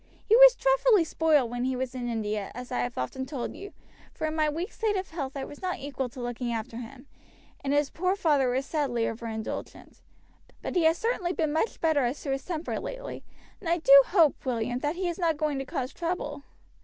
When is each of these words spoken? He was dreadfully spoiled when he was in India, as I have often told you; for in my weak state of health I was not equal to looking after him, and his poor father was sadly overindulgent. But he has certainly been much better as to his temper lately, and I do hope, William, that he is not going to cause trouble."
He 0.25 0.35
was 0.35 0.55
dreadfully 0.55 1.03
spoiled 1.03 1.51
when 1.51 1.63
he 1.63 1.75
was 1.75 1.93
in 1.93 2.09
India, 2.09 2.49
as 2.55 2.71
I 2.71 2.79
have 2.79 2.97
often 2.97 3.23
told 3.27 3.53
you; 3.55 3.71
for 4.15 4.25
in 4.25 4.35
my 4.35 4.49
weak 4.49 4.71
state 4.71 4.95
of 4.97 5.11
health 5.11 5.37
I 5.37 5.43
was 5.45 5.61
not 5.61 5.77
equal 5.77 6.09
to 6.09 6.19
looking 6.21 6.51
after 6.51 6.77
him, 6.77 7.05
and 7.63 7.71
his 7.71 7.91
poor 7.91 8.15
father 8.15 8.49
was 8.49 8.65
sadly 8.65 9.03
overindulgent. 9.03 10.01
But 10.63 10.75
he 10.75 10.85
has 10.85 10.97
certainly 10.97 11.33
been 11.33 11.53
much 11.53 11.79
better 11.79 12.03
as 12.03 12.19
to 12.23 12.31
his 12.31 12.43
temper 12.43 12.79
lately, 12.79 13.23
and 13.59 13.69
I 13.69 13.77
do 13.77 13.93
hope, 14.07 14.43
William, 14.43 14.79
that 14.79 14.95
he 14.95 15.07
is 15.07 15.19
not 15.19 15.37
going 15.37 15.59
to 15.59 15.65
cause 15.65 15.93
trouble." 15.93 16.45